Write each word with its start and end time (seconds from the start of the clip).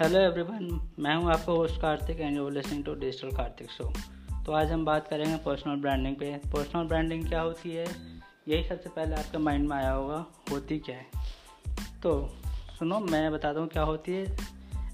Hello 0.00 0.18
everyone 0.18 0.90
मैं 0.98 1.14
हूँ 1.16 1.32
आपका 1.32 1.52
host 1.52 1.80
Kartik 1.80 2.20
and 2.20 2.36
you 2.36 2.48
listening 2.48 2.84
to 2.84 2.94
digital 2.94 3.36
Kartik 3.36 3.70
show 3.70 3.92
तो 4.46 4.52
आज 4.52 4.72
हम 4.72 4.84
बात 4.84 5.08
करेंगे 5.08 5.36
पर्सनल 5.36 5.76
ब्रांडिंग 5.76 6.16
पे। 6.16 6.36
पर्सनल 6.36 6.84
ब्रांडिंग 6.84 7.28
क्या 7.28 7.40
होती 7.40 7.70
है? 7.70 7.86
यही 8.48 8.64
सबसे 8.64 8.88
पहले 8.88 9.14
आपके 9.14 9.38
माइंड 9.38 9.68
में 9.68 9.76
आया 9.76 9.92
होगा, 9.92 10.26
होती 10.50 10.78
क्या 10.78 10.96
है? 10.96 11.06
तो 12.02 12.28
सुनो, 12.78 12.98
मैं 13.00 13.32
बताता 13.32 13.60
हूँ 13.60 13.68
क्या 13.68 13.82
होती 13.82 14.12
है। 14.12 14.36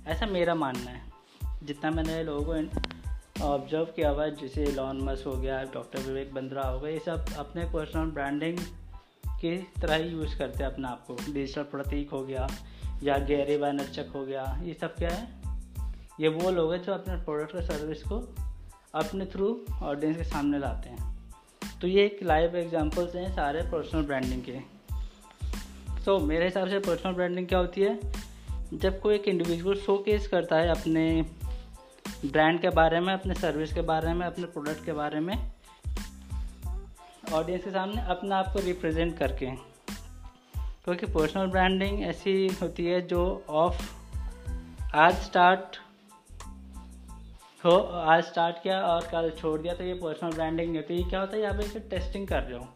ऐसा 0.07 0.27
मेरा 0.27 0.55
मानना 0.55 0.91
है। 0.91 1.03
जितना 1.63 1.91
मैंने 1.91 2.23
लोगों 2.25 2.45
को 2.45 3.45
ऑब्ज़र्व 3.45 3.85
किया 3.85 4.11
हुआ 4.11 4.25
है, 4.25 4.37
जैसे 4.37 4.67
लॉन 4.67 5.01
मस 5.01 5.25
हो 5.27 5.33
गया 5.33 5.63
डॉक्टर 5.65 6.01
विवेक 6.01 6.35
बंद्रा 6.35 6.63
हो 6.63 6.81
गया 6.81 6.93
ये 6.93 6.99
सब 6.99 7.25
अपने 7.39 7.65
पर्सनल 7.65 8.11
ब्रांडिंग 8.11 8.59
की 9.29 9.57
तरह 9.59 9.95
ही 9.95 10.09
यूज़ 10.09 10.39
करते 10.39 10.65
हैं 10.65 10.71
अपने 10.71 10.89
आप 10.89 11.07
को। 11.07 11.17
डिजिटल 11.33 11.63
प्रतीक 11.63 12.11
हो 12.11 12.23
गया 12.25 12.49
या 13.03 13.19
गैरी 13.19 13.57
वानरचक 13.57 14.07
हो 14.15 14.27
गया 14.27 14.61
ये 14.63 14.75
सब 14.75 14.95
क्या 14.95 15.11
है? 15.11 15.43
ये 16.21 16.29
वो 16.29 16.51
लोग 16.51 16.73
हैं 16.73 16.83
जो 16.83 16.93
अपने 16.93 17.17
प्रोडक्ट 17.17 17.55
और 17.55 17.63
सर्विस 17.63 18.03
को 18.03 18.35
अपने 18.95 19.27
थ्रू 19.27 19.65
ऑडियंस 19.83 20.17
के 20.17 20.25
सामने 20.25 20.59
लाते 20.59 20.89
हैं। 20.89 21.19
तो 21.81 21.87
ये 21.87 22.05
एक 22.05 22.23
लाइव 22.23 22.57
एग्जांपल्स 22.57 23.15
हैं 23.15 23.37
सारे 23.37 23.63
पर्सनल 23.63 24.03
ब्रांडिंग 24.03 24.43
के। 24.43 24.83
तो 26.05 26.19
so, 26.19 26.27
मेरे 26.27 26.45
हिसाब 26.45 26.69
से 26.69 26.79
पर्सनल 26.79 27.13
ब्रांडिंग 27.13 27.49
क्या 27.49 27.59
होती 27.59 27.81
है? 27.81 28.01
जब 28.75 29.01
कोई 29.01 29.15
एक 29.15 29.29
इंडिविजुअल 29.29 29.77
शो 29.77 29.99
केस 29.99 30.29
करता 30.29 30.57
है 30.57 30.69
अपने 30.69 31.23
ब्रांड 32.27 32.61
के 32.61 32.69
बारे 32.69 33.01
में 33.01 33.15
अपने 33.15 33.35
सर्विस 33.35 33.73
के 33.73 33.81
बारे 33.81 34.15
में 34.15 34.27
अपने 34.27 34.45
प्रोडक्ट 34.45 34.85
के 34.85 34.93
बारे 34.93 35.21
में 35.21 35.53
ऑडियंस 37.33 37.65
के 37.65 37.71
सामने 37.71 38.03
अपने 38.03 38.35
आप 38.35 38.47
को 38.47 38.59
रिप्रेजेंट 38.59 39.19
करके। 39.19 39.72
क्योंकि 40.85 41.07
पर्सनल 41.07 41.47
ब्रांडिंग 41.47 42.03
ऐसी 42.03 42.49
होती 42.63 42.87
है 42.87 43.01
जो 43.03 43.45
ऑफ़ 43.49 43.83
आज 44.95 45.15
स्टार्ट 45.15 45.77
हो, 47.65 47.77
आज 47.79 48.25
स्टार्ट 48.25 48.57
किया 48.63 48.81
और 48.83 49.07
कल 49.07 49.31
छोड़ 49.31 49.61
दिया 49.61 49.75
तो 49.75 49.85
ये 49.85 49.95
पर्सनल 49.95 50.31
ब्रांडिंग 50.31 50.69
नहीं 50.69 50.83
होती। 50.83 51.11
क्या 51.11 51.21
होता 51.21 51.37
है? 51.37 51.43
यहाँ 51.43 51.55
पे 51.55 51.81
टेस्टिंग 51.81 52.27
कर 52.29 52.43
रहे 52.43 52.59
हो। 52.59 52.69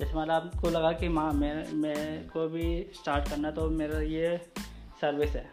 जैसे 0.00 0.14
मतलब 0.14 0.30
आपको 0.30 0.70
लगा 0.70 0.92
कि 0.92 1.08
माँ, 1.08 1.32
मैं 1.32 1.72
मेरे 1.72 2.18
को 2.32 2.48
भी 2.48 2.86
स्टार्ट 2.94 3.28
करना 3.28 3.50
तो 3.50 3.68
मेरा 3.70 4.00
ये 4.00 4.36
सर्विस 5.00 5.30
है। 5.30 5.50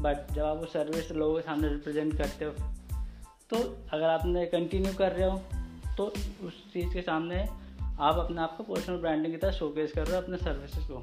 बट 0.00 0.32
जब 0.32 0.44
आप 0.44 0.56
वो 0.56 0.66
सर्विस 0.66 1.10
लोगों 1.12 1.34
के 1.34 1.42
सामने 1.42 1.68
रिप्रेजेंट 1.68 2.16
करते 2.18 2.44
हो 2.44 2.50
तो 3.50 3.56
अगर 3.92 4.04
आपने 4.04 4.44
कंटिन्यू 4.46 4.92
कर 4.94 5.12
रहे 5.12 5.30
हो 5.30 5.38
तो 5.96 6.04
उस 6.44 6.72
चीज़ 6.72 6.94
के 6.94 7.02
सामने 7.02 7.46
आप 8.00 8.18
अपने 8.18 8.40
आप 8.40 8.56
को 8.56 8.62
पर्सनल 8.64 8.96
ब्रांडिंग 8.96 9.32
की 9.32 9.38
तरह 9.38 9.52
शोकेस 9.52 9.92
कर 9.92 10.06
रहे 10.06 10.16
हो 10.16 10.22
अपने 10.22 10.36
सर्विसेज़ 10.36 10.86
को। 10.88 10.98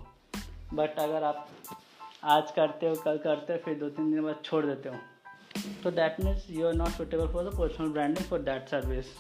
बट 0.76 1.00
अगर 1.00 1.24
आप 1.24 1.48
आज 2.26 2.52
करते 2.52 2.88
हो, 2.88 2.96
कल 2.96 3.18
करते 3.18 3.54
हो, 3.54 3.60
फिर 3.66 3.78
दो 3.80 3.90
तीन 3.90 4.12
दिन 4.12 4.24
बाद 4.24 4.42
छोड़ 4.46 4.66
देते 4.66 4.90
हो 4.90 4.96
तो 5.84 5.92
that 5.92 6.20
means 6.24 6.50
you 6.50 6.66
are 6.68 6.74
not 6.74 6.90
suitable 6.92 7.28
for 7.34 7.44
the 7.44 7.58
personal 7.58 7.90
branding 7.90 8.26
for 8.28 8.40
that 8.40 8.70
service 8.70 9.14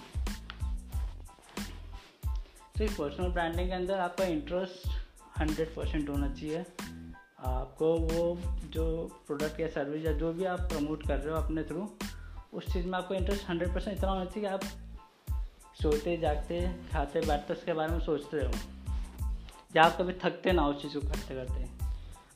तो 2.78 2.84
इस 2.84 2.96
पर्सनल 2.96 3.30
ब्रांडिंग 3.30 3.70
के 3.70 3.76
अंदर 3.76 4.00
आपका 4.00 4.26
इंटरेस्ट 4.26 4.88
हंड्रेड 5.40 5.76
परसेंट 5.76 6.10
होना 6.10 6.34
चाहिए। 6.34 6.66
आपको 7.46 7.94
वो 7.98 8.26
जो 8.72 8.86
प्रोडक्ट 9.28 9.60
या 9.60 9.68
सर्विस 9.70 10.06
या 10.06 10.14
जो 10.18 10.34
भी 10.34 10.46
आप 10.46 10.60
प्रमोट 10.74 11.08
कर 11.08 11.18
रहे 11.18 11.36
हो 11.36 11.42
अपने 11.42 11.64
थ्रू 11.64 11.88
उस 12.54 12.74
चीज़ 12.74 12.88
में 12.88 12.98
आपको 12.98 13.14
इंटरेस्ट 13.14 13.50
हंड्रेड 13.50 13.74
परसेंट 13.74 13.98
इतना 13.98 14.10
होना 14.10 14.26
चाहिए 14.26 14.50
कि 14.50 14.54
आप 14.56 14.62
सोते 15.82 16.18
जागते, 16.18 16.76
खाते 16.94 17.22
बैठते, 17.22 17.54
उसके 17.54 17.74
बारे 17.74 17.92
में 17.92 18.00
सोचते 18.00 18.38
रहो। 18.38 18.54
या 19.76 19.84
आप 19.84 19.98
कभी 19.98 20.14
थकते 20.14 20.52
ना 20.52 20.68
उस 20.68 20.82
चीज़ 20.82 20.94
को 20.94 21.00
करते 21.00 21.36
करते। 21.36 21.88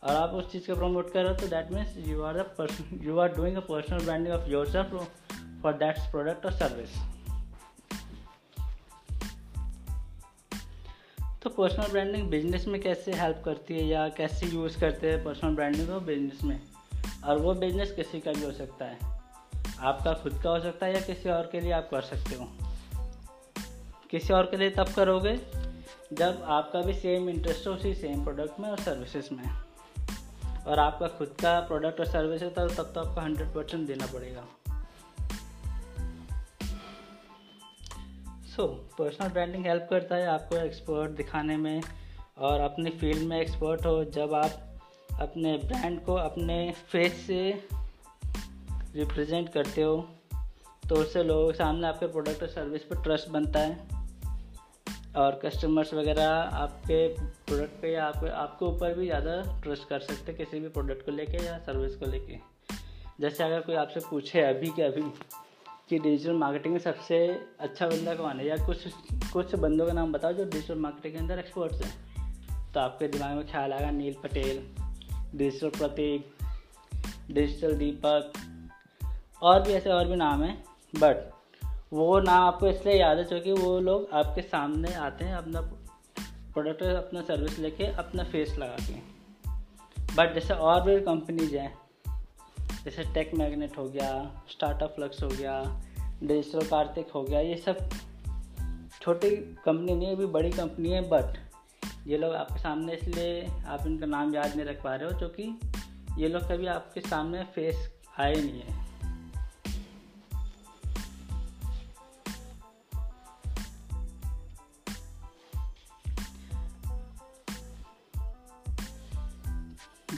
और 0.03 0.15
आप 0.15 0.29
उस 0.29 0.51
चीज़ 0.51 0.67
को 0.67 0.75
प्रमोट 0.75 1.13
कर 1.13 1.23
रहे 1.23 1.33
हो 1.33 1.39
तो 1.39 1.47
that 1.47 1.71
means 1.71 2.07
you 2.07 2.21
are 2.21 2.37
the 2.37 2.41
person 2.41 2.99
you 3.03 3.19
are 3.19 3.29
doing 3.29 3.57
a 3.57 3.59
personal 3.59 3.99
branding 3.99 4.35
of 4.35 4.49
yourself 4.69 5.11
for 5.63 5.73
that 5.73 5.99
product 5.99 6.45
और 6.45 6.51
सर्विस 6.51 6.89
तो 11.43 11.49
पर्सनल 11.49 11.87
ब्रांडिंग 11.87 12.29
बिज़नेस 12.29 12.67
में 12.67 12.81
कैसे 12.81 13.13
हेल्प 13.13 13.41
करती 13.45 13.73
है 13.73 13.85
या 13.85 14.09
कैसे 14.09 14.45
यूज़ 14.45 14.79
करते 14.79 15.11
हैं 15.11 15.23
पर्सनल 15.23 15.55
ब्रांडिंग 15.55 15.87
को 15.87 15.99
बिज़नेस 15.99 16.43
में? 16.43 16.61
और 17.25 17.37
वो 17.37 17.53
बिज़नेस 17.53 17.91
किसी 17.91 18.19
का 18.19 18.31
भी 18.31 18.43
हो 18.43 18.51
सकता 18.51 18.85
है। 18.85 18.97
आपका 19.79 20.13
खुद 20.13 20.41
का 20.43 20.49
हो 20.49 20.59
सकता 20.59 20.85
है 20.85 20.93
या 20.93 21.01
किसी 21.01 21.29
और 21.29 21.49
के 21.51 21.59
लिए 21.59 21.71
आप 21.71 21.87
कर 21.91 22.01
सकते 22.01 22.35
हो। 22.35 22.70
किसी 24.11 24.33
और 24.33 24.45
के 24.45 24.57
लिए 24.57 24.69
तब 24.69 24.87
करोगे 24.93 25.35
जब 26.13 26.41
आपका 26.45 26.81
भी 26.81 26.93
सेम 26.93 27.29
इंटरेस्ट 27.29 27.67
हो, 27.67 27.73
उसी 27.73 27.93
सेम 27.95 28.23
प्रोडक्ट 28.23 28.59
में 28.59 28.69
और 28.69 28.79
सर्विसेज़ 28.79 29.33
में। 29.33 29.43
और 30.67 30.79
आपका 30.79 31.07
खुद 31.07 31.27
का 31.41 31.59
प्रोडक्ट 31.59 31.99
और 31.99 32.05
सर्विस 32.05 32.41
है 32.41 32.49
तो 32.49 32.67
तब 32.67 32.91
तो 32.95 33.01
आपको 33.01 33.21
हंड्रेड 33.21 33.53
परसेंट 33.53 33.87
देना 33.87 34.05
पड़ेगा। 34.05 34.43
सो 38.47 38.67
पर्सनल 38.97 39.29
ब्रांडिंग 39.29 39.65
हेल्प 39.65 39.87
करता 39.89 40.15
है 40.15 40.27
आपको 40.27 40.57
एक्सपर्ट 40.57 41.11
दिखाने 41.11 41.57
में 41.57 41.81
और 42.37 42.59
अपनी 42.59 42.89
फ़ील्ड 42.89 43.27
में 43.27 43.39
एक्सपर्ट 43.39 43.85
हो। 43.85 44.03
जब 44.03 44.33
आप 44.33 44.79
अपने 45.21 45.57
ब्रांड 45.57 46.03
को 46.05 46.13
अपने 46.15 46.73
फेस 46.91 47.25
से 47.27 47.67
रिप्रेजेंट 48.95 49.49
करते 49.49 49.81
हो 49.81 49.95
तो 50.89 50.95
उससे 50.95 51.23
लोगों 51.23 51.51
के 51.51 51.57
सामने 51.57 51.87
आपके 51.87 52.07
प्रोडक्ट 52.07 52.43
और 52.43 52.49
सर्विस 52.49 52.83
पर 52.83 53.01
ट्रस्ट 53.03 53.29
बनता 53.29 53.59
है। 53.59 53.90
और 55.17 55.39
कस्टमर्स 55.45 55.93
वगैरह 55.93 56.29
आपके 56.29 57.07
प्रोडक्ट 57.17 57.81
पे 57.81 57.91
या 57.93 58.05
आप, 58.05 58.23
आपके 58.25 58.65
ऊपर 58.65 58.93
भी 58.93 59.05
ज़्यादा 59.05 59.61
ट्रस्ट 59.63 59.87
कर 59.89 59.99
सकते 59.99 60.33
किसी 60.33 60.59
भी 60.59 60.69
प्रोडक्ट 60.69 61.05
को 61.05 61.11
लेके 61.11 61.45
या 61.45 61.57
सर्विस 61.57 61.95
को 61.95 62.05
लेके। 62.05 62.37
जैसे 63.21 63.43
अगर 63.43 63.61
कोई 63.61 63.75
आपसे 63.75 63.99
पूछे 64.09 64.41
अभी 64.41 64.67
के 64.67 64.81
अभी 64.81 65.01
कि 65.89 65.99
डिजिटल 65.99 66.33
मार्केटिंग 66.33 66.73
में 66.73 66.79
सबसे 66.79 67.17
अच्छा 67.59 67.87
बंदा 67.87 68.15
कौन 68.15 68.39
है 68.39 68.47
या 68.47 68.55
कुछ 68.65 68.87
कुछ 69.33 69.55
बंदों 69.55 69.87
का 69.87 69.93
नाम 69.93 70.11
बताओ 70.11 70.33
जो 70.33 70.45
डिजिटल 70.45 70.75
मार्केटिंग 70.75 71.13
के 71.13 71.19
अंदर 71.19 71.39
एक्सपर्ट्स 71.39 71.81
हैं। 71.81 72.71
तो 72.73 72.79
आपके 72.79 73.07
दिमाग 73.07 73.35
में 73.35 73.47
ख्याल 73.47 73.73
आएगा 73.73 73.91
Neil 73.91 74.15
Patel 74.23 74.63
digital 75.35 75.69
Pratik 75.69 76.33
digital 77.31 77.75
Deepak 77.75 78.33
और 79.41 79.61
भी 79.61 79.73
ऐसे 79.73 79.89
और 79.89 80.07
भी 80.07 80.15
नाम 80.15 80.43
हैं 80.43 80.63
बट 80.95 81.29
वो 81.91 82.19
नाम 82.19 82.41
आपको 82.41 82.67
इसलिए 82.67 82.95
याद 82.95 83.17
है, 83.17 83.23
क्योंकि 83.23 83.51
वो 83.53 83.79
लोग 83.79 84.09
आपके 84.13 84.41
सामने 84.41 84.93
आते 84.95 85.25
हैं, 85.25 85.33
अपना 85.35 85.61
प्रोडक्ट 86.53 86.83
अपना 86.83 87.21
सर्विस 87.21 87.57
लेके 87.59 87.85
अपना 87.95 88.23
फेस 88.23 88.55
लगा 88.59 88.75
के 88.81 89.09
बट 90.15 90.33
जैसे 90.33 90.53
और 90.53 90.81
भी 90.81 90.99
कंपनीज़ 91.01 91.55
हैं, 91.57 91.73
जैसे 92.83 93.03
टेक 93.13 93.33
मैग्नेट 93.35 93.77
हो 93.77 93.85
गया 93.85 94.09
स्टार्टअप 94.49 94.93
फ्लक्स 94.95 95.21
हो 95.23 95.27
गया 95.29 95.61
डिजिटल 96.23 96.65
कार्तिक 96.67 97.11
हो 97.11 97.23
गया, 97.23 97.39
ये 97.39 97.55
सब 97.57 97.89
छोटी 99.01 99.29
कंपनी 99.65 99.95
नहीं 99.95 100.07
है 100.07 100.15
अभी 100.15 100.25
बड़ी 100.27 100.51
कंपनी 100.51 100.89
है 100.89 101.01
बट 101.09 101.37
ये 102.07 102.17
लोग 102.17 102.33
आपके 102.33 102.59
सामने 102.59 102.93
इसलिए 102.93 103.47
आप 103.67 103.87
इनका 103.87 104.05
नाम 104.05 104.35
याद 104.35 104.55
नहीं 104.55 104.65
रख 104.65 104.83
पा 104.83 104.95
रहे 104.95 105.09
हो, 105.09 105.17
क्योंकि 105.19 106.21
ये 106.21 106.27
लोग 106.27 106.43
कभी 106.43 106.67
आपके 106.67 107.01
सामने 107.01 107.43
फेस 107.55 107.89
आए 108.19 108.33
नहीं 108.35 108.61
है। 108.61 108.79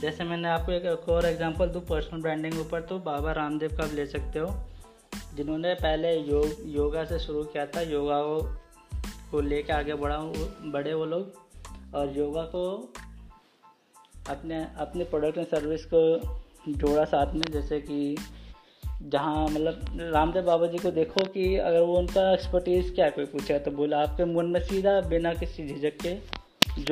जैसे 0.03 0.23
मैंने 0.23 0.47
आपको 0.47 0.71
एक 0.71 1.09
और 1.09 1.25
एग्जांपल 1.25 1.67
दूँ 1.67 1.81
पर्सनल 1.81 2.21
ब्रांडिंग 2.21 2.59
ऊपर 2.59 2.81
तो 2.81 2.97
बाबा 2.99 3.31
रामदेव 3.31 3.75
का 3.77 3.85
ले 3.93 4.05
सकते 4.05 4.39
हो 4.39 4.47
जिन्होंने 5.35 5.73
पहले 5.73 6.11
योग 6.19 6.63
योगा 6.65 7.05
से 7.05 7.19
शुरू 7.19 7.43
किया 7.43 7.65
था 7.65 7.81
योगा 7.81 8.21
को, 8.21 8.41
को 9.31 9.41
लेके 9.41 9.73
आगे 9.73 9.93
बढ़ा 9.93 10.17
बढ़े 10.65 10.93
वो 10.93 11.05
लोग 11.05 11.95
और 11.95 12.17
योगा 12.17 12.41
को 12.41 12.91
अपने 14.29 14.67
अपने 14.77 15.03
प्रोडक्ट 15.03 15.37
एंड 15.37 15.47
सर्विस 15.47 15.85
को 15.93 16.03
जोड़ा 16.69 17.05
साथ 17.05 17.33
में 17.33 17.51
जैसे 17.51 17.81
कि 17.81 18.17
जहाँ 19.01 19.47
मतलब 19.47 19.97
रामदेव 20.13 20.43
बाबा 20.43 20.67
जी 20.67 20.77
को 20.77 20.91
देखो 20.91 21.25
कि 21.25 21.57
अगर 21.57 21.79
वो 21.79 21.97
उनका 21.97 22.33
एक्सपर्टीज़ 22.33 22.93
क्या 22.95 23.09
कोई 23.09 23.25
पूछा 23.25 23.57
तो 23.57 23.71
बोला 23.71 24.01
आपके 24.01 24.25
मन 24.25 24.45
में 24.45 24.63
सीधा 24.63 25.01
बिना 25.01 25.33
किसी 25.33 25.67
झिझक 25.67 25.97
के 26.01 26.17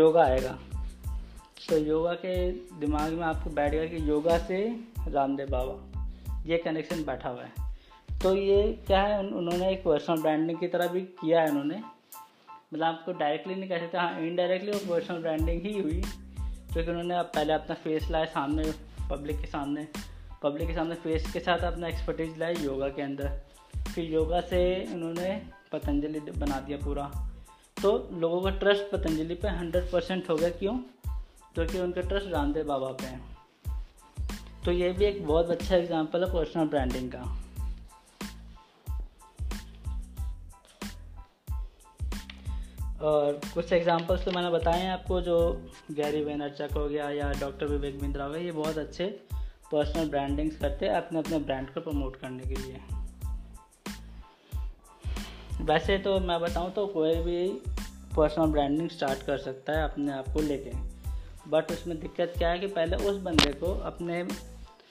योगा 0.01 0.23
आएगा। 0.23 0.57
तो 1.69 1.77
योगा 1.77 2.13
के 2.13 2.51
दिमाग 2.51 3.13
में 3.13 3.23
आपको 3.23 3.49
बैठ 3.49 3.71
गया 3.71 3.85
कि 3.85 4.09
योगा 4.09 4.37
से 4.37 4.79
रामदेव 5.07 5.47
बाबा 5.49 6.05
ये 6.45 6.57
कनेक्शन 6.57 7.03
बैठा 7.03 7.29
हुआ 7.29 7.43
है। 7.43 7.77
तो 8.23 8.35
ये 8.35 8.83
क्या 8.87 9.01
है? 9.01 9.19
उन्होंने 9.19 9.71
एक 9.71 9.83
पर्सनल 9.83 10.21
ब्रांडिंग 10.21 10.59
की 10.59 10.67
तरह 10.67 10.87
भी 10.87 11.01
किया 11.01 11.41
है 11.41 11.49
उन्होंने। 11.49 11.75
मतलब 12.73 12.83
आपको 12.83 13.13
डायरेक्टली 13.13 13.55
नहीं 13.55 13.69
कह 13.69 13.79
सकते 13.79 13.97
हाँ 13.97 14.21
इनडायरेक्टली 14.21 14.71
वो 14.71 14.79
पर्सनल 14.89 15.17
ब्रांडिंग 15.17 15.61
ही 15.61 15.81
हुई। 15.81 16.01
क्योंकि 16.73 16.83
तो 16.83 16.91
उन्होंने 16.91 17.21
पहले 17.21 17.53
अपना 17.53 17.75
फेस 17.75 18.11
लाया 18.11 18.25
सामने 18.25 18.73
पब्लिक 19.11 19.39
के 19.39 19.45
सामने। 19.45 19.87
पब्लिक 20.43 20.67
के 20.67 20.73
सामने 20.73 20.95
फेस 20.95 21.33
के 21.33 21.39
साथ 21.39 21.59
अपना 21.59 21.87
एक्सपर्टीज 21.87 22.37
लाए 22.37 22.55
योगा 22.55 22.89
के 22.89 23.01
अंदर। 23.01 23.41
फिर 23.95 24.05
योगा 24.05 24.41
से 24.41 24.93
उन्होंने 24.93 25.43
पतंजलि 25.71 26.19
बना 26.19 26.59
दिया 26.59 26.77
पूरा। 26.77 27.11
तो 27.83 28.09
लोगों 28.13 28.41
का 28.41 28.49
ट्रस्ट 28.49 28.91
पतंजलि 28.91 29.35
पे 29.35 29.47
हंड्रेड 29.47 29.91
परसेंट 29.91 30.29
हो 30.29 30.35
गया। 30.35 30.49
क्यों? 30.49 30.79
क्योंकि 31.56 31.80
उनका 31.80 32.01
ट्रस्ट 32.01 32.27
रामदेव 32.27 32.65
बाबा 32.65 32.88
पे। 32.92 33.06
है 33.06 33.19
तो 34.65 34.71
ये 34.71 34.92
भी 34.94 35.06
एक 35.06 35.25
बहुत 35.27 35.50
अच्छा 35.50 35.75
एग्जांपल 35.75 36.24
है 36.24 36.33
पर्सनल 36.33 36.68
ब्रांडिंग 36.68 37.12
का। 37.12 37.38
और 43.01 43.39
कुछ 43.53 43.71
एग्जांपल्स 43.74 44.25
तो 44.25 44.31
मैंने 44.31 44.50
बताए 44.50 44.81
हैं 44.81 44.92
आपको, 44.92 45.21
जो 45.21 45.68
गैरी 45.92 46.24
वेनरचक 46.24 46.74
हो 46.74 46.88
गया 46.89 47.09
या 47.09 47.31
डॉक्टर 47.31 47.65
विवेक 47.65 48.00
बिंद्रा 48.01 48.25
हो 48.25 48.31
गया 48.31 48.42
ये 48.42 48.51
बहुत 48.51 48.77
अच्छे 48.77 49.06
पर्सनल 49.71 50.09
ब्रांडिंग्स 50.09 50.57
करते 50.57 50.86
हैं 50.86 50.94
अपने 50.94 51.19
अपने 51.19 51.39
ब्रांड 51.39 51.69
को 51.69 51.81
प्रमोट 51.81 52.15
करने 52.15 52.44
के 52.44 52.56
लिए। 52.56 52.80
वैसे 55.63 55.98
तो 55.98 56.19
मैं 56.19 56.39
बताऊँ 56.42 56.71
तो 56.71 56.88
कोई 56.88 57.15
भी 57.15 57.48
पर्सनल 58.15 58.45
ब्रांडिंग 58.45 58.89
स्टार्ट 58.89 59.24
कर 59.24 59.38
सकता 59.38 59.74
है 59.74 59.83
अपने 59.83 60.12
आप 60.12 60.33
को 60.33 60.42
लेके। 60.42 60.90
बट 61.51 61.71
उसमें 61.71 62.00
दिक्कत 62.00 62.33
क्या 62.38 62.50
है 62.50 62.59
कि 62.59 62.68
पहले 62.68 62.95
उस 62.95 63.18
बंदे 63.18 63.53
को 63.53 63.80
अपने 63.80 64.24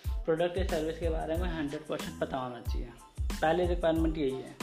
प्रोडक्ट 0.09 0.59
या 0.59 0.67
सर्विस 0.67 0.99
के 0.99 1.09
बारे 1.09 1.37
में 1.37 1.53
हंड्रेड 1.53 1.87
परसेंट 1.87 2.21
पता 2.21 2.37
होना 2.37 2.61
चाहिए। 2.61 2.89
पहली 3.21 3.67
रिक्वायरमेंट 3.67 4.19
यही 4.19 4.31
है। 4.31 4.57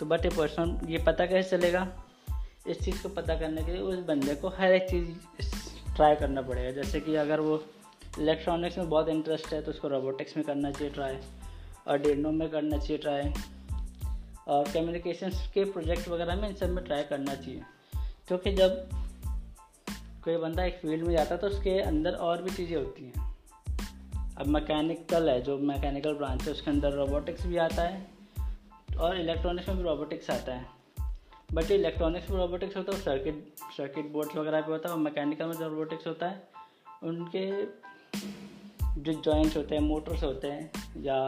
तो 0.00 0.06
बट 0.06 0.24
ये 0.24 0.30
पर्सनल 0.38 0.90
ये 0.90 0.98
पता 0.98 1.26
कैसे 1.26 1.58
चलेगा? 1.58 2.04
इस 2.66 2.80
चीज़ 2.80 3.02
को 3.02 3.08
पता 3.08 3.34
करने 3.34 3.62
के 3.62 3.72
लिए 3.72 3.80
उस 3.80 3.98
बंदे 3.98 4.34
को 4.34 4.48
हर 4.48 4.72
एक 4.72 4.90
चीज़ 4.90 5.10
ट्राई 5.96 6.14
करना 6.14 6.42
पड़ेगा। 6.42 6.82
जैसे 6.82 7.00
कि 7.00 7.14
अगर 7.14 7.40
वो 7.40 7.64
इलेक्ट्रॉनिक्स 8.18 8.78
में 8.78 8.88
बहुत 8.88 9.08
इंटरेस्ट 9.08 9.52
है 9.52 9.62
तो 9.62 9.70
उसको 9.70 9.88
रोबोटिक्स 9.88 10.36
में 10.36 10.46
करना 10.46 10.70
चाहिए 10.70 10.94
ट्राई 10.94 11.18
और 11.88 11.98
डेनो 11.98 12.30
में 12.30 12.50
करना 12.50 12.78
चाहिए 12.78 12.98
ट्राई 12.98 13.32
और 14.48 14.64
कम्युनिकेशन 14.64 15.30
के 15.30 15.64
प्रोजेक्ट 15.64 16.08
वगैरह 16.08 16.36
में 16.36 16.48
इन 16.48 16.54
सब 16.54 16.70
में 16.70 16.84
ट्राई 16.84 17.02
करना 17.02 17.34
चाहिए। 17.34 17.62
क्योंकि 17.96 18.52
जब 18.52 18.99
कोई 20.24 20.36
बंदा 20.36 20.64
एक 20.64 20.78
फ़ील्ड 20.78 21.06
में 21.06 21.14
जाता 21.14 21.34
है 21.34 21.40
तो 21.40 21.46
उसके 21.46 21.78
अंदर 21.80 22.12
और 22.12 22.42
भी 22.42 22.50
चीज़ें 22.50 22.76
होती 22.76 23.04
हैं। 23.04 23.28
अब 24.36 24.46
मैकेनिकल 24.46 25.28
है, 25.30 25.40
जो 25.42 25.58
मैकेनिकल 25.58 26.14
ब्रांच 26.14 26.42
है, 26.42 26.52
उसके 26.52 26.70
अंदर 26.70 26.92
रोबोटिक्स 26.92 27.46
भी 27.46 27.56
आता 27.56 27.82
है 27.82 28.06
और 28.98 29.20
इलेक्ट्रॉनिक्स 29.20 29.68
में 29.68 29.78
भी 29.78 29.82
रोबोटिक्स 29.82 30.30
आता 30.30 30.54
है। 30.54 30.66
बट 31.52 31.70
इलेक्ट्रॉनिक्स 31.70 32.30
में 32.30 32.36
रोबोटिक्स 32.38 32.76
होता 32.76 32.92
है 32.92 33.00
सर्किट 33.00 33.54
सर्किट 33.76 34.12
बोर्ड्स 34.12 34.36
वगैरह 34.36 34.60
पे 34.60 34.72
होता 34.72 34.88
है, 34.88 34.94
और 34.94 35.00
मैकेनिकल 35.00 35.46
में 35.46 35.52
जो 35.52 35.68
रोबोटिक्स 35.68 36.06
होता 36.06 36.28
है, 36.28 36.42
उनके 37.02 37.50
जो 39.00 39.12
जॉइंट्स 39.12 39.56
होते 39.56 39.74
हैं 39.74 39.82
मोटर्स 39.82 40.22
होते 40.24 40.48
हैं, 40.48 40.70
या 41.02 41.20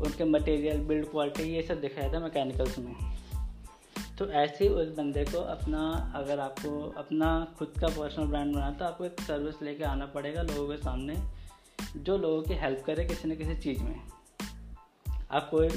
उनके 0.00 0.24
मटेरियल 0.24 0.80
बिल्ड 0.80 1.10
क्वालिटी 1.10 1.42
ये 1.42 1.62
सब 1.62 1.80
दिखाया 1.80 2.12
था 2.12 2.20
मैकेनिकल्स 2.20 2.78
में। 2.78 3.09
तो 4.20 4.26
ऐसे 4.28 4.64
ही 4.64 4.70
उस 4.70 4.88
बंदे 4.88 5.24
को 5.24 5.38
अपना, 5.40 6.12
अगर 6.14 6.40
आपको 6.40 6.70
अपना 6.98 7.28
खुद 7.58 7.72
का 7.80 7.88
पर्सनल 7.88 8.26
ब्रांड 8.26 8.52
बनाना 8.54 8.70
तो 8.70 8.84
आपको 8.84 9.04
एक 9.04 9.20
सर्विस 9.20 9.62
लेके 9.62 9.84
आना 9.84 10.06
पड़ेगा 10.06 10.42
लोगों 10.42 10.66
के 10.68 10.76
सामने, 10.76 11.16
जो 11.96 12.16
लोगों 12.18 12.42
की 12.42 12.54
हेल्प 12.54 12.82
करे 12.86 13.04
किसी 13.04 13.28
न 13.28 13.36
किसी 13.36 13.54
चीज़ 13.56 13.82
में। 13.82 14.00
आप 15.30 15.48
कोई 15.50 15.68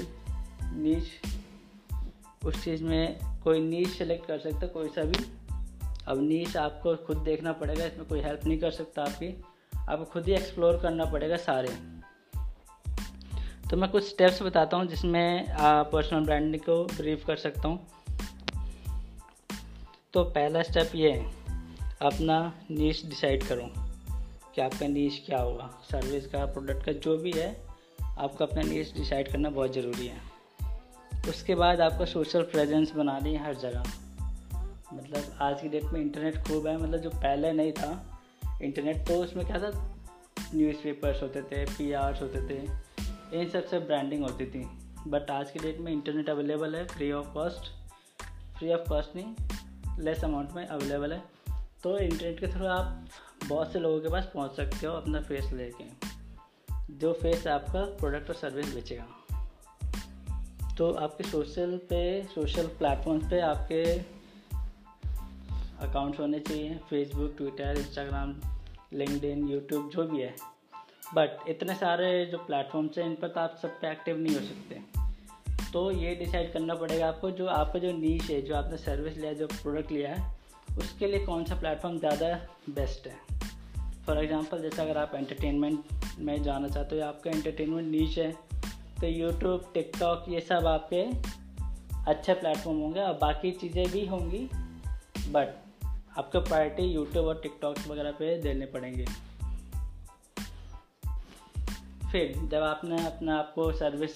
नीच 0.73 2.45
उस 2.45 2.63
चीज़ 2.63 2.83
में 2.83 3.39
कोई 3.43 3.61
नीच 3.61 3.87
सेलेक्ट 3.87 4.27
कर 4.27 4.39
सकते 4.39 4.67
कोई 4.67 4.89
सा 4.89 5.03
भी। 5.03 5.25
अब 6.07 6.21
नीच 6.21 6.57
आपको 6.57 6.95
खुद 6.95 7.17
देखना 7.17 7.51
पड़ेगा, 7.53 7.85
इसमें 7.85 8.07
कोई 8.07 8.21
हेल्प 8.21 8.45
नहीं 8.45 8.59
कर 8.59 8.71
सकता 8.71 9.03
आपकी। 9.03 9.33
आपको 9.89 10.05
खुद 10.05 10.27
ही 10.27 10.33
एक्सप्लोर 10.33 10.81
करना 10.81 11.05
पड़ेगा 11.05 11.37
सारे। 11.37 11.75
तो 13.69 13.77
मैं 13.77 13.91
कुछ 13.91 14.09
स्टेप्स 14.09 14.41
बताता 14.41 14.77
हूँ 14.77 14.87
जिसमें 14.87 15.55
पर्सनल 15.59 16.25
ब्रांडिंग 16.25 16.61
को 16.61 16.83
ब्रीफ 16.85 17.25
कर 17.27 17.35
सकता 17.35 17.67
हूँ। 17.67 18.02
तो 20.13 20.23
पहला 20.23 20.61
स्टेप 20.63 20.91
ये 20.95 21.11
है, 21.11 21.25
अपना 22.01 22.35
नीच 22.71 23.05
डिसाइड 23.05 23.43
करो 23.43 23.63
कि 24.55 24.61
आपका 24.61 24.87
नीच 24.87 25.21
क्या 25.25 25.39
होगा। 25.41 25.69
सर्विस 25.91 26.27
का 26.27 26.45
प्रोडक्ट 26.45 26.85
का, 26.85 26.91
जो 26.91 27.17
भी 27.17 27.31
है, 27.31 27.47
आपको 28.17 28.45
अपना 28.45 28.61
नीच 28.61 28.93
डिसाइड 28.93 29.31
करना 29.31 29.49
बहुत 29.49 29.73
ज़रूरी 29.73 30.07
है। 30.07 30.19
उसके 31.29 31.55
बाद 31.55 31.81
आपका 31.81 32.05
सोशल 32.05 32.43
प्रेजेंस 32.43 32.91
बना 32.91 33.17
ली 33.19 33.35
हर 33.35 33.55
जगह। 33.55 33.83
मतलब 34.93 35.37
आज 35.41 35.61
की 35.61 35.69
डेट 35.69 35.83
में 35.83 35.99
इंटरनेट 36.01 36.37
खूब 36.37 36.67
है 36.67 36.77
मतलब 36.77 36.97
जो 36.97 37.09
पहले 37.09 37.51
नहीं 37.51 37.71
था 37.71 38.21
इंटरनेट 38.61 39.07
तो 39.07 39.15
उसमें 39.23 39.45
क्या 39.45 39.59
था? 39.59 39.71
न्यूज़पेपर्स 40.55 41.21
होते 41.21 41.41
थे 41.41 41.65
पी 41.65 41.91
होते 41.93 42.47
थे, 42.49 42.61
इन 43.41 43.49
सबसे 43.49 43.79
ब्रांडिंग 43.79 44.23
होती 44.23 44.45
थी। 44.45 44.65
बट 45.07 45.31
आज 45.31 45.51
की 45.51 45.59
डेट 45.59 45.79
में 45.79 45.91
इंटरनेट 45.91 46.29
अवेलेबल 46.29 46.75
है 46.75 46.85
free 46.87 47.11
of 47.11 47.33
cost 47.33 47.71
free 48.57 48.73
of 48.73 48.89
cost 48.89 49.15
नहीं 49.15 49.33
लेस 49.99 50.23
अमाउंट 50.23 50.51
में 50.51 50.65
अवेलेबल 50.67 51.13
है। 51.13 51.21
तो 51.83 51.97
इंटरनेट 51.97 52.39
के 52.39 52.47
थ्रू 52.47 52.65
आप 52.65 53.07
बहुत 53.47 53.71
से 53.73 53.79
लोगों 53.79 53.99
के 54.01 54.09
पास 54.09 54.29
पहुँच 54.33 54.51
सकते 54.51 54.87
हो 54.87 54.93
अपना 54.93 55.21
फेस 55.21 55.51
लेके, 55.53 55.83
जो 56.91 57.13
फेस 57.13 57.47
आपका 57.47 57.83
प्रोडक्ट 57.97 58.29
और 58.29 58.35
सर्विस 58.35 58.73
बेचेगा। 58.75 59.07
तो 60.77 60.91
आपके 60.93 61.23
सोशल 61.23 61.77
पे 61.77 62.23
सोशल 62.23 62.67
प्लेटफॉर्म 62.67 63.29
पे 63.29 63.39
आपके 63.39 63.83
अकाउंट्स 65.87 66.19
होने 66.19 66.39
चाहिए। 66.39 66.79
Facebook 66.89 67.35
Twitter 67.37 67.77
Instagram 67.77 68.35
LinkedIn 68.93 69.49
YouTube 69.49 69.89
जो 69.89 70.03
भी 70.03 70.21
है। 70.21 70.35
बट 71.15 71.49
इतने 71.49 71.75
सारे 71.75 72.25
जो 72.25 72.37
प्लेटफॉर्म्स 72.37 72.97
हैं, 72.97 73.05
इन 73.05 73.15
पर 73.15 73.27
तो 73.27 73.39
आप 73.39 73.59
सब 73.61 73.79
पे 73.81 73.91
एक्टिव 73.91 74.17
नहीं 74.17 74.35
हो 74.35 74.41
सकते। 74.41 74.92
तो 75.73 75.89
ये 75.91 76.13
डिसाइड 76.15 76.51
करना 76.53 76.75
पड़ेगा 76.75 77.07
आपको 77.07 77.29
जो 77.31 77.45
आपका 77.47 77.79
जो 77.79 77.91
नीच 77.91 78.23
है, 78.23 78.41
जो 78.41 78.55
आपने 78.55 78.77
सर्विस 78.77 79.17
लिया, 79.17 79.33
जो 79.33 79.47
प्रोडक्ट 79.47 79.91
लिया 79.91 80.13
है, 80.15 80.31
उसके 80.77 81.07
लिए 81.07 81.25
कौन 81.25 81.43
सा 81.43 81.55
प्लेटफॉर्म 81.55 81.97
ज़्यादा 81.99 82.27
बेस्ट 82.69 83.07
है? 83.07 83.15
फॉर 84.05 84.17
एग्ज़ाम्पल 84.17 84.61
जैसे 84.61 84.81
अगर 84.81 84.97
आप 84.97 85.11
एंटरटेनमेंट 85.15 85.83
में 86.19 86.41
जाना 86.43 86.67
चाहते 86.67 86.95
हो 86.95 87.01
या 87.01 87.07
आपका 87.07 87.31
एंटरटेनमेंट 87.31 87.87
नीच 87.91 88.17
है 88.19 88.31
तो 89.01 89.07
यूट्यूब 89.07 89.71
टिकटॉक 89.73 90.25
ये 90.29 90.39
सब 90.41 90.67
आपके 90.67 91.01
अच्छे 92.11 92.33
प्लेटफॉर्म 92.33 92.77
होंगे 92.79 92.99
और 92.99 93.13
बाकी 93.13 93.51
चीज़ें 93.51 93.85
भी 93.91 94.05
होंगी 94.05 94.47
बट 95.29 95.55
आपको 96.17 96.41
प्रायोरिटी 96.41 96.83
यूट्यूब 96.83 97.25
और 97.25 97.39
टिकटॉक 97.43 97.77
वगैरह 97.87 98.11
पे 98.11 98.37
देने 98.41 98.65
पड़ेंगे। 98.65 99.05
फिर 102.11 102.33
जब 102.43 102.63
आपने 102.63 103.05
अपना 103.05 103.37
आपको 103.37 103.71
सर्विस 103.71 104.15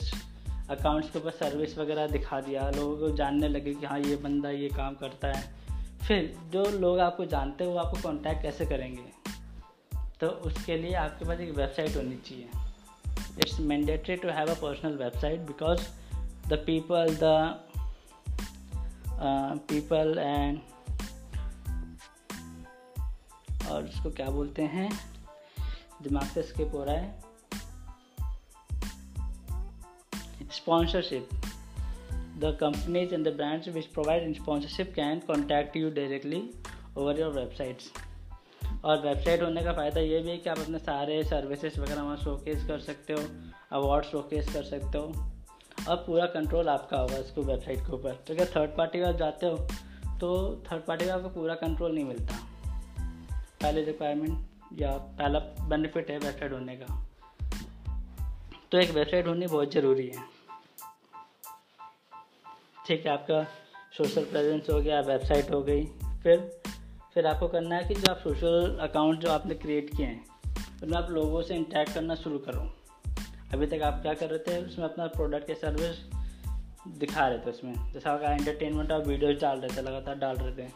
अकाउंट्स 0.70 1.10
के 1.10 1.20
ऊपर 1.20 1.32
सर्विस 1.32 1.78
वगैरह 1.78 2.08
दिखा 2.08 2.42
दिया। 2.42 2.70
लोगों 2.70 2.98
को 2.98 3.16
जानने 3.16 3.48
लगे 3.48 3.74
कि 3.74 3.86
हाँ 3.86 4.00
ये 4.00 4.16
बंदा 4.16 4.50
ये 4.50 4.68
काम 4.68 4.96
करता 4.96 5.28
है। 5.28 5.56
फिर 6.08 6.38
जो 6.50 6.66
लोग 6.66 7.00
आपको 7.00 7.26
जानते 7.26 7.64
हैं 7.64 7.72
वो 7.72 7.78
आपको 7.78 8.02
कांटेक्ट 8.02 8.42
कैसे 8.42 8.66
करेंगे? 8.66 9.06
तो 10.20 10.28
उसके 10.28 10.78
लिए 10.78 10.94
आपके 10.94 11.26
पास 11.26 11.40
एक 11.40 11.56
वेबसाइट 11.56 11.98
होनी 11.98 12.16
चाहिए। 12.16 12.50
It's 13.40 13.60
mandatory 13.60 14.16
to 14.16 14.30
have 14.30 14.48
a 14.48 14.54
personal 14.54 14.94
website 14.94 15.40
because 15.40 15.82
the 16.48 16.54
people 16.54 17.18
uh, 19.18 19.54
people 19.54 20.14
and 20.14 20.58
और 23.72 23.88
इसको 23.88 24.12
क्या 24.12 24.30
बोलते 24.30 24.62
हैं? 24.62 25.00
दिमाग 26.04 26.24
से 26.24 26.44
स्किप 26.44 26.72
हो 26.74 26.84
रहा 26.84 26.96
है। 26.96 27.27
Sponsorship. 30.56 31.34
The 32.42 32.50
companies 32.58 33.14
and 33.16 33.28
the 33.28 33.34
brands 33.38 33.68
which 33.76 33.88
provide 33.94 34.26
sponsorship 34.40 34.92
can 34.96 35.22
contact 35.30 35.78
you 35.78 35.88
directly 35.96 36.42
over 36.98 37.14
your 37.22 37.32
websites. 37.36 37.88
और 38.86 39.02
वेबसाइट 39.02 39.42
होने 39.42 39.62
का 39.62 39.74
फ़ायदा 39.74 40.02
ये 40.02 40.20
भी 40.20 40.30
है 40.30 40.38
कि 40.38 40.50
आप 40.50 40.60
अपने 40.60 40.80
सारे 40.80 41.24
सर्विसेज़ 41.24 41.80
वगैरह 41.80 42.02
वहाँ 42.02 42.18
शोकेस 42.18 42.66
कर 42.68 42.80
सकते 42.80 43.14
हो 43.14 43.24
अवार्ड 43.72 44.06
शोकेस 44.06 44.54
कर 44.54 44.64
सकते 44.64 44.98
हो। 44.98 45.32
और 45.90 45.96
पूरा 45.96 46.26
कंट्रोल 46.26 46.70
आपका 46.70 46.98
होगा 46.98 47.18
इसको 47.18 47.42
वेबसाइट 47.42 47.80
के 47.80 47.94
ऊपर। 47.94 48.14
तो 48.28 48.36
क्या 48.36 48.46
थर्ड 48.46 48.78
पार्टी 48.78 49.00
का 49.00 49.12
जाते 49.12 49.46
हो 49.46 49.58
तो 50.20 50.30
थर्ड 50.72 50.86
पार्टी 50.86 51.06
का 51.06 51.14
आपको 51.14 51.30
पूरा 51.30 51.56
कंट्रोल 51.56 51.96
नहीं 51.96 52.06
मिलता। 52.06 52.40
पहले 53.62 53.84
रिक्वायरमेंट 53.84 54.82
या 54.82 54.92
पहला 54.92 55.40
बेनिफिट 55.70 56.12
है 56.12 56.18
वेबसाइट 56.18 56.52
होने 56.52 56.76
का। 56.76 57.08
तो 58.72 58.78
एक 58.78 58.90
वेबसाइट 58.92 59.28
होनी 59.28 59.48
बहुत 59.48 59.74
ज़रूरी 59.74 60.08
है। 60.08 60.37
ठीक 62.88 63.06
है, 63.06 63.12
आपका 63.12 63.44
सोशल 63.98 64.24
प्रेजेंस 64.24 64.70
हो 64.70 64.80
गया 64.82 65.00
वेबसाइट 65.02 65.50
हो 65.52 65.62
गई। 65.62 65.86
फिर 66.24 66.40
फिर 67.14 67.26
आपको 67.28 67.48
करना 67.48 67.76
है 67.76 67.88
कि 67.88 67.96
जो 67.96 68.12
आप 68.12 68.18
सोशल 68.18 68.78
अकाउंट 68.82 69.20
जो 69.20 69.32
आपने 69.32 69.56
क्रिएट 69.56 69.90
किए 69.98 70.06
हैं, 70.06 70.26
उनमें 70.84 70.98
आप 70.98 71.10
लोगों 71.12 71.42
से 71.42 71.56
इंटरेक्ट 71.56 71.94
करना 71.94 72.16
शुरू 72.16 72.38
करो। 72.40 72.62
अभी 73.54 73.68
तक 73.68 73.82
आप 73.84 74.02
क्या 74.02 74.14
कर 74.14 74.30
रहे 74.30 74.40
थे, 74.40 74.66
उसमें 74.66 74.86
अपना 74.86 75.08
प्रोडक्ट 75.08 75.50
या 75.50 75.56
सर्विस 75.56 76.98
दिखा 77.00 77.28
रहे 77.28 77.40
थे 77.40 77.50
उसमें। 77.50 77.74
जैसा 77.94 78.12
आपका 78.12 78.32
एंटरटेनमेंट 78.32 78.92
आप 78.92 79.08
वीडियोज़ 79.08 79.40
डाल 79.40 79.60
रहे 79.60 79.78
थे, 79.78 79.82
लगातार 79.82 80.16
डाल 80.16 80.36
रहे 80.36 80.52
थे। 80.58 80.72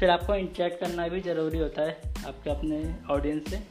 फिर 0.00 0.10
आपको 0.10 0.34
इंटरेक्ट 0.34 0.80
करना 0.80 1.08
भी 1.08 1.20
ज़रूरी 1.20 1.58
होता 1.58 1.82
है, 1.82 2.00
आपके 2.26 2.50
अपने 2.50 2.82
ऑडियंस 3.10 3.50
से। 3.50 3.62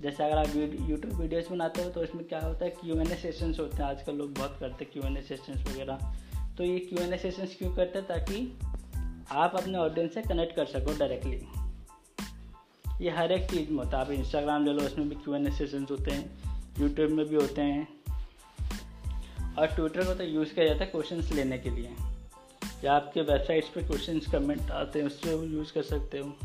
जैसे 0.00 0.24
अगर 0.24 0.38
आप 0.38 0.56
यूट्यूब 0.88 1.12
वीडियोस 1.12 1.50
बनाते 1.50 1.82
हो 1.82 1.90
तो 1.90 2.04
इसमें 2.04 2.24
क्या 2.24 2.40
होता 2.40 2.64
है 2.64 2.70
क्यू 2.70 2.94
एन 2.94 3.12
ए 3.12 3.16
सेशंस 3.16 3.58
होते 3.60 3.76
हैं। 3.76 3.90
आजकल 3.90 4.14
लोग 4.14 4.34
बहुत 4.34 4.56
करते 4.60 4.84
हैं 4.84 4.92
क्यू 4.92 5.02
एन 5.02 5.16
ए 5.16 5.22
सेशंस 5.22 5.68
वगैरह। 5.68 6.12
तो 6.60 6.64
ये 6.64 6.78
क्यू 6.78 7.06
एन 7.06 7.14
ए 7.14 7.18
सेशंस 7.18 7.56
क्यों 7.58 7.76
करते 7.76 7.98
हैं 7.98 8.08
ताकि 8.08 8.58
आप 9.30 9.56
अपने 9.56 9.78
ऑडियंस 9.78 10.14
से 10.14 10.22
कनेक्ट 10.22 10.56
कर 10.56 10.66
सको 10.66 10.98
डायरेक्टली 10.98 11.46
ये 13.04 13.10
हर 13.10 13.32
एक 13.32 13.50
चीज़ 13.50 13.70
में 13.70 13.84
होता 13.84 13.96
है। 13.96 14.04
आप 14.04 14.10
इंस्टाग्राम 14.10 14.66
ले 14.66 14.72
लो, 14.72 14.82
उसमें 14.82 15.08
भी 15.08 15.14
क्यू 15.14 15.34
एन 15.34 15.46
ए 15.46 15.50
सेशन 15.50 15.86
होते 15.90 16.10
हैं 16.10 16.38
यूट्यूब 16.80 17.10
में 17.10 17.26
भी 17.26 17.34
होते 17.34 17.62
हैं। 17.62 17.88
और 19.58 19.66
ट्विटर 19.66 20.04
को 20.04 20.14
तो 20.14 20.24
यूज़ 20.24 20.54
किया 20.54 20.66
जाता 20.66 20.80
है 20.80 20.86
क्वेश्चंस 20.86 21.32
लेने 21.32 21.58
के 21.58 21.70
लिए। 21.70 21.94
या 22.84 22.92
आपके 22.92 23.20
वेबसाइट्स 23.20 23.68
पे 23.68 23.82
क्वेश्चंस 23.82 24.26
कमेंट 24.26 24.70
आते 24.70 24.98
हैं, 24.98 25.06
उससे 25.06 25.36
यूज़ 25.36 25.72
कर 25.72 25.82
सकते 25.82 26.18
हो। 26.18 26.36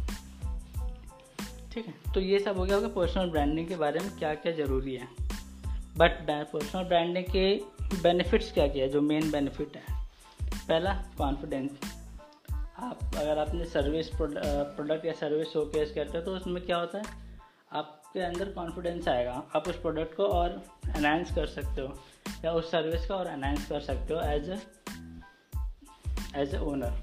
ठीक 1.73 1.85
है? 1.87 2.13
तो 2.13 2.19
ये 2.19 2.39
सब 2.39 2.57
हो 2.57 2.65
गया 2.65 2.75
होगा 2.75 2.87
पर्सनल 2.87 3.29
ब्रांडिंग 3.29 3.67
के 3.67 3.75
बारे 3.75 3.99
में 3.99 4.17
क्या 4.17 4.35
क्या 4.35 4.51
ज़रूरी 4.51 4.95
है? 4.95 5.07
बट 5.97 6.45
पर्सनल 6.53 6.83
ब्रांडिंग 6.83 7.25
के 7.25 7.55
बेनिफिट्स 8.01 8.51
क्या 8.51 8.67
क्या 8.67 8.85
है? 8.85 8.91
जो 8.91 9.01
मेन 9.01 9.31
बेनिफिट 9.31 9.77
है। 9.77 9.94
पहला 10.67 10.93
कॉन्फिडेंस 11.17 11.71
आप 12.77 12.99
अगर 13.17 13.37
आपने 13.37 13.65
सर्विस 13.65 14.07
प्रोडक्ट 14.11 15.05
या 15.05 15.13
सर्विस 15.13 15.47
शोकेस 15.47 15.91
करते 15.93 16.17
हो 16.17 16.23
तो 16.23 16.35
उसमें 16.35 16.65
क्या 16.65 16.77
होता 16.77 16.97
है? 16.97 17.03
आपके 17.71 18.19
अंदर 18.19 18.49
कॉन्फिडेंस 18.51 19.07
आएगा। 19.07 19.31
आप 19.55 19.67
उस 19.67 19.79
प्रोडक्ट 19.81 20.15
को 20.15 20.25
और 20.25 20.61
एनहेंस 20.97 21.33
कर 21.35 21.45
सकते 21.47 21.81
हो, 21.81 21.93
या 22.45 22.51
उस 22.51 22.71
सर्विस 22.71 23.07
का 23.07 23.15
और 23.15 23.27
एनहेंस 23.27 23.67
कर 23.69 23.79
सकते 23.81 24.13
हो 24.13 24.21
एज 24.21 24.49
एज 26.35 26.55
ए 26.55 26.59
ओनर 26.61 26.99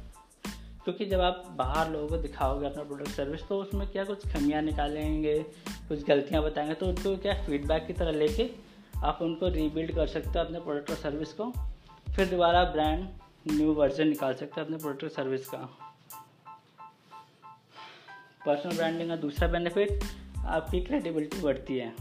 क्योंकि 0.85 1.07
जब 1.07 1.21
आप 1.21 1.45
बाहर 1.59 1.91
लोगों 1.91 2.09
को 2.09 2.17
दिखाओगे 2.19 2.67
अपना 2.67 2.83
प्रोडक्ट 2.83 3.11
सर्विस 3.11 3.47
तो 3.49 3.61
उसमें 3.63 3.87
क्या 3.89 4.05
कुछ 4.05 4.27
खमियाँ 4.29 4.63
निकालेंगे, 4.63 5.39
कुछ 5.89 6.05
गलतियाँ 6.07 6.43
बताएँगे 6.43 6.75
तो 6.75 6.87
उनको 6.87 7.17
क्या 7.19 7.43
फीडबैक 7.45 7.87
की 7.87 7.93
तरह 7.93 8.13
लेके 8.13 8.51
आप 9.05 9.19
उनको 9.23 9.49
रीबिल्ड 9.51 9.95
कर 9.95 10.07
सकते 10.09 10.31
हो 10.31 10.45
अपने 10.45 10.61
प्रोडक्ट 10.61 10.91
और 10.91 10.97
सर्विस 10.99 11.33
को। 11.33 11.53
फिर 12.09 12.29
दोबारा 12.29 12.65
ब्रांड 12.65 13.09
न्यू 13.47 13.73
वर्जन 13.75 14.09
निकाल 14.09 14.35
सकते 14.35 14.61
हैं 14.61 14.67
अपने 14.67 14.77
प्रोडक्ट 14.79 15.13
सर्विस 15.13 15.49
का। 15.49 15.59
पर्सनल 18.47 18.77
ब्रांडिंग 18.77 19.09
का 19.09 19.17
दूसरा 19.17 19.49
बेनिफिट 19.49 20.05
आपकी 20.47 20.81
क्रेडिबिलिटी 20.81 21.41
बढ़ती 21.43 21.77
है। 21.79 21.93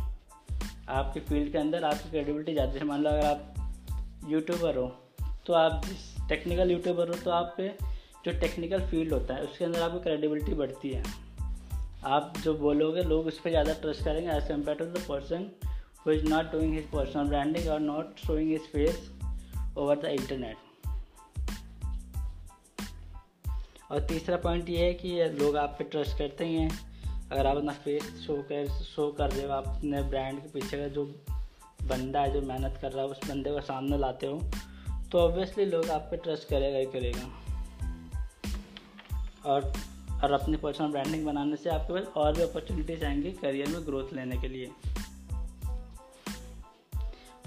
आपके 0.90 1.20
फ़ील्ड 1.20 1.52
के 1.52 1.58
अंदर 1.58 1.84
आपकी 1.84 2.10
क्रेडिबिलिटी 2.10 2.54
ज़्यादा 2.54 2.80
है। 2.80 2.86
मान 2.86 3.04
लो 3.04 3.10
अगर 3.10 3.26
आप 3.26 4.28
यूट्यूबर 4.30 4.78
हो 4.78 4.88
तो 5.48 5.54
आप 5.54 5.86
जिस 5.86 6.28
टेक्निकल 6.30 6.72
यूट्यूबर 6.72 7.10
हो 7.10 7.16
तो 7.16 7.32
आप 7.32 7.54
पे 7.58 7.70
जो 8.26 8.32
टेक्निकल 8.40 8.82
फ़ील्ड 8.88 9.14
होता 9.14 9.34
है, 9.34 9.44
उसके 9.44 9.66
अंदर 9.66 9.82
आपकी 9.82 10.00
क्रेडिबिलिटी 10.00 10.54
बढ़ती 10.56 10.90
है। 10.90 11.04
आप 12.06 12.34
जो 12.44 12.54
बोलोगे, 12.56 13.04
लोग 13.04 13.28
उस 13.28 13.40
पर 13.40 13.50
ज़्यादा 13.50 13.74
ट्रस्ट 13.82 14.04
करेंगे। 14.06 14.30
As 14.32 14.48
compared 14.48 14.78
to 14.78 14.86
the 14.88 15.04
person 15.08 15.50
who 16.06 16.12
is 16.12 16.28
not 16.30 16.52
doing 16.52 16.74
his 16.74 16.90
personal 16.92 17.28
branding 17.30 17.70
और 17.70 17.80
not 17.82 18.20
showing 18.20 18.52
his 18.52 18.68
face 18.72 19.10
over 19.78 19.96
the 19.98 20.06
internet 20.12 20.71
और 23.92 24.00
तीसरा 24.00 24.38
पॉइंट 24.38 24.70
ये 24.70 24.86
है 24.86 24.94
कि 24.94 25.10
लोग 25.40 25.58
आप 25.58 25.76
पे 25.80 25.84
ट्रस्ट 25.84 26.18
करते 26.18 26.46
ही 26.46 26.56
हैं। 26.56 26.70
अगर 27.32 27.48
आप 27.48 27.58
अपना 27.58 27.72
फेस 27.84 28.04
शो 28.26 28.36
कर 28.50 28.68
शो 28.86 29.12
कर 29.12 29.32
रहे 29.32 29.46
हो, 29.46 29.52
आप 29.52 29.68
अपने 29.68 30.02
ब्रांड 30.04 30.42
के 30.42 30.50
पीछे 30.50 30.78
का 30.78 30.88
जो 30.88 31.06
बंदा 31.84 32.22
है, 32.22 32.32
जो 32.34 32.42
मेहनत 32.42 32.78
कर 32.82 32.92
रहा 32.92 33.04
है, 33.04 33.10
उस 33.10 33.20
बंदे 33.30 33.52
को 33.52 33.62
सामने 33.62 33.98
लाते 33.98 34.28
हो 34.28 34.42
तो 35.12 35.20
ऑब्वियसली 35.20 35.66
लोग 35.66 35.90
आप 35.90 36.08
पे 36.12 36.18
ट्रस्ट 36.18 36.48
करेगा 36.50 36.78
ही 36.78 36.86
करेगा। 36.86 37.30
और 39.46 39.72
और 40.24 40.32
अपनी 40.32 40.58
पर्सनल 40.58 40.92
ब्रांडिंग 40.92 41.26
बनाने 41.26 41.56
से 41.56 41.70
आपके 41.70 41.94
पास 41.94 42.14
और 42.18 42.36
भी 42.36 42.42
अपॉर्चुनिटीज़ 42.44 43.06
आएँगी 43.06 43.32
करियर 43.32 43.68
में 43.68 43.86
ग्रोथ 43.86 44.14
लेने 44.14 44.38
के 44.38 44.48
लिए। 44.48 44.72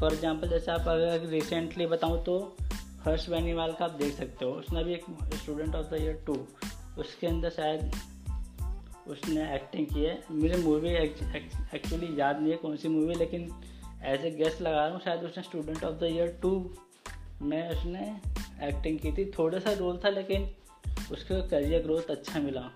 फॉर 0.00 0.12
एग्ज़ाम्पल 0.12 0.48
जैसे 0.48 0.70
आप 0.72 0.88
अगर 0.88 1.26
रिसेंटली 1.28 1.86
बताऊँ 1.86 2.22
तो 2.24 2.56
हर्ष 3.04 3.28
बेनीवाल 3.28 3.72
का 3.72 3.84
आप 3.84 3.90
देख 3.92 4.14
सकते 4.14 4.44
हो। 4.44 4.50
उसने 4.52 4.84
भी 4.84 4.92
एक 4.94 5.04
student 5.34 5.74
of 5.74 5.86
the 5.86 5.98
year 6.00 6.22
two 6.26 6.34
उसके 6.98 7.26
अंदर 7.26 7.50
शायद 7.50 7.90
उसने 9.08 9.54
एक्टिंग 9.54 9.86
की 9.86 10.04
है। 10.04 10.22
मुझे 10.30 10.56
मूवी 10.58 10.90
एक्चुअली 10.90 12.08
याद 12.20 12.40
नहीं 12.40 12.50
है 12.52 12.56
कौन 12.58 12.76
सी 12.76 12.88
मूवी 12.88 13.14
लेकिन 13.14 13.50
एज 14.04 14.24
ए 14.24 14.30
गेस्ट 14.32 14.60
लगा 14.62 14.84
रहा 14.84 14.92
हूँ, 14.92 15.00
शायद 15.00 15.20
उसने 15.20 15.42
student 15.42 15.84
of 15.84 15.94
the 15.94 16.08
year 16.12 16.38
two 16.42 16.50
में 17.42 17.70
उसने 17.70 18.06
एक्टिंग 18.62 18.98
की 18.98 19.12
थी। 19.12 19.24
थोड़ा 19.30 19.58
सा 19.58 19.72
रोल 19.74 20.00
था, 20.04 20.08
लेकिन 20.10 20.48
उसको 21.12 21.42
करियर 21.48 21.82
ग्रोथ 21.82 22.10
अच्छा 22.10 22.40
मिला। 22.40 22.70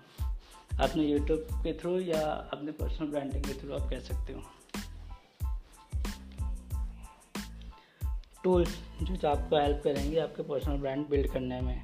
अपने 0.79 1.03
यूट्यूब 1.03 1.47
के 1.63 1.73
थ्रू 1.79 1.99
या 1.99 2.21
अपने 2.53 2.71
पर्सनल 2.73 3.07
ब्रांडिंग 3.07 3.43
के 3.43 3.53
थ्रू 3.53 3.73
आप 3.73 3.89
कह 3.89 3.99
सकते 4.01 4.33
हो। 4.33 4.43
टूल्स 8.43 8.77
जो 9.01 9.27
आपको 9.29 9.59
हेल्प 9.59 9.81
करेंगे 9.83 10.19
आपके 10.19 10.43
पर्सनल 10.43 10.77
ब्रांड 10.77 11.07
बिल्ड 11.09 11.31
करने 11.31 11.61
में। 11.61 11.81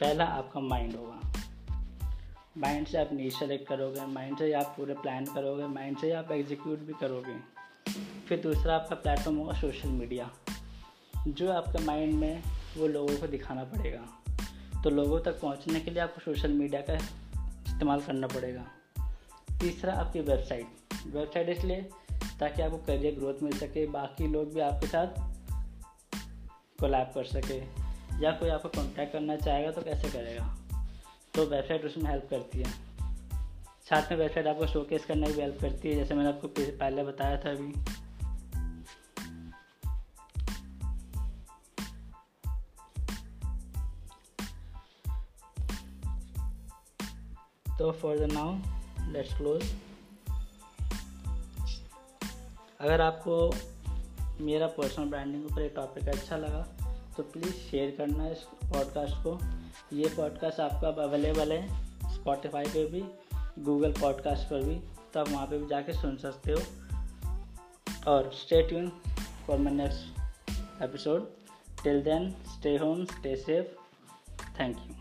पहला 0.00 0.24
आपका 0.24 0.60
माइंड 0.60 0.94
होगा। 0.96 1.20
माइंड 2.58 2.86
से 2.86 2.98
आप 2.98 3.12
नीच 3.12 3.34
सेलेक्ट 3.34 3.68
करोगे 3.68 4.06
माइंड 4.06 4.38
से 4.38 4.52
आप 4.52 4.74
पूरे 4.76 4.94
प्लान 4.94 5.24
करोगे 5.24 5.66
माइंड 5.66 5.98
से 5.98 6.10
आप 6.12 6.32
एग्जीक्यूट 6.32 6.78
भी 6.78 6.92
करोगे। 6.92 7.36
फिर 8.28 8.40
दूसरा 8.40 8.74
आपका 8.74 8.94
प्लेटफॉर्म 8.94 9.36
होगा 9.38 9.52
सोशल 9.52 9.88
मीडिया 9.88 10.30
जो 11.28 11.52
आपके 11.52 11.84
माइंड 11.84 12.14
में 12.14 12.42
वो 12.76 12.86
लोगों 12.86 13.16
को 13.16 13.26
दिखाना 13.26 13.64
पड़ेगा। 13.64 14.82
तो 14.82 14.90
लोगों 14.90 15.20
तक 15.20 15.40
पहुँचने 15.40 15.80
के 15.80 15.90
लिए 15.90 16.02
आपको 16.02 16.20
सोशल 16.20 16.52
मीडिया 16.52 16.80
का 16.80 16.94
इस्तेमाल 16.94 18.00
करना 18.00 18.26
पड़ेगा। 18.26 18.66
तीसरा 19.60 19.92
आपकी 19.92 20.20
वेबसाइट 20.20 20.66
वेबसाइट 21.06 21.48
इसलिए 21.48 21.80
ताकि 22.40 22.62
आपको 22.62 22.76
करियर 22.76 23.14
ग्रोथ 23.14 23.42
मिल 23.42 23.58
सके, 23.58 23.86
बाकी 23.86 24.26
लोग 24.28 24.52
भी 24.54 24.60
आपके 24.60 24.86
साथ 24.86 25.35
कोलैब 26.80 27.12
कर 27.14 27.24
सके। 27.24 27.86
या 28.24 28.30
कोई 28.32 28.48
आपको 28.48 28.68
कॉन्टैक्ट 28.68 29.12
करना 29.12 29.36
चाहेगा 29.36 29.70
तो 29.70 29.82
कैसे 29.82 30.08
करेगा? 30.08 30.56
तो 31.34 31.46
वेबसाइट 31.46 31.84
उसमें 31.84 32.10
हेल्प 32.10 32.26
करती 32.30 32.58
है। 32.58 32.70
साथ 33.90 34.10
में 34.10 34.18
वेबसाइट 34.18 34.46
आपको 34.46 34.66
शोकेस 34.66 35.04
करने 35.04 35.32
भी 35.32 35.40
हेल्प 35.40 35.58
करती 35.60 35.88
है, 35.88 35.94
जैसे 35.94 36.14
मैंने 36.14 36.28
आपको 36.28 36.48
पहले 36.58 37.04
बताया 37.04 37.44
था 37.44 37.50
अभी। 37.50 37.72
तो 47.78 47.92
for 47.92 48.18
the 48.18 48.22
now 48.32 48.58
let's 49.12 49.36
close 49.36 49.74
अगर 52.80 53.00
आपको 53.00 53.54
मेरा 54.40 54.66
पर्सनल 54.66 55.04
ब्रांडिंग 55.04 55.44
ऊपर 55.44 55.62
ये 55.62 55.68
टॉपिक 55.68 56.08
अच्छा 56.08 56.36
लगा 56.36 56.68
तो 57.16 57.22
प्लीज़ 57.22 57.54
शेयर 57.54 57.94
करना 57.98 58.28
इस 58.28 58.38
पॉडकास्ट 58.42 59.14
को। 59.14 59.38
ये 59.96 60.08
पॉडकास्ट 60.08 60.60
आपका 60.60 60.88
अब 60.88 61.00
अवेलेबल 61.00 61.52
है 61.52 61.86
स्पॉटिफाई 62.14 62.64
पे 62.64 62.86
भी 62.88 63.04
गूगल 63.62 63.92
पॉडकास्ट 63.92 64.42
पर 64.42 64.62
भी 64.64 64.76
तो 65.14 65.20
आप 65.20 65.28
वहाँ 65.28 65.46
पे 65.46 65.58
भी 65.58 65.66
जाके 65.66 65.92
सुन 65.92 66.16
सकते 66.16 66.52
हो। 66.52 66.60
और 68.10 68.32
stay 68.34 68.68
tune 68.68 68.92
for 69.46 69.58
my 69.58 69.72
next 69.72 70.20
episode 70.82 71.30
till 71.84 72.02
then 72.02 72.30
stay 72.30 72.76
home 72.76 73.04
stay 73.04 73.36
safe 73.36 73.66
thank 74.60 74.76
you 74.76 74.95